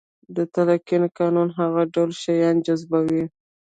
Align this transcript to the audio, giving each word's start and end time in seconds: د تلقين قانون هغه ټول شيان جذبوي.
د 0.35 0.37
تلقين 0.53 1.03
قانون 1.17 1.47
هغه 1.59 1.83
ټول 1.93 2.09
شيان 2.21 2.55
جذبوي. 2.65 3.23